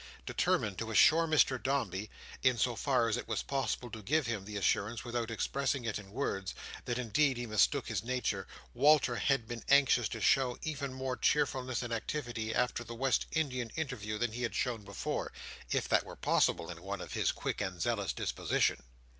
Determined 0.25 0.79
to 0.79 0.89
assure 0.89 1.27
Mr 1.27 1.61
Dombey, 1.61 2.09
in 2.41 2.57
so 2.57 2.75
far 2.75 3.07
as 3.07 3.17
it 3.17 3.27
was 3.27 3.43
possible 3.43 3.91
to 3.91 4.01
give 4.01 4.25
him 4.25 4.45
the 4.45 4.57
assurance 4.57 5.05
without 5.05 5.29
expressing 5.29 5.85
it 5.85 5.99
in 5.99 6.09
words, 6.11 6.55
that 6.85 6.97
indeed 6.97 7.37
he 7.37 7.45
mistook 7.45 7.87
his 7.87 8.03
nature, 8.03 8.47
Walter 8.73 9.17
had 9.17 9.47
been 9.47 9.63
anxious 9.69 10.09
to 10.09 10.19
show 10.19 10.57
even 10.63 10.91
more 10.91 11.15
cheerfulness 11.15 11.83
and 11.83 11.93
activity 11.93 12.51
after 12.51 12.83
the 12.83 12.95
West 12.95 13.27
Indian 13.33 13.69
interview 13.75 14.17
than 14.17 14.31
he 14.31 14.41
had 14.41 14.55
shown 14.55 14.83
before: 14.83 15.31
if 15.69 15.87
that 15.87 16.03
were 16.03 16.15
possible, 16.15 16.71
in 16.71 16.81
one 16.81 16.99
of 16.99 17.13
his 17.13 17.31
quick 17.31 17.61
and 17.61 17.79
zealous 17.79 18.11
disposition. 18.11 18.81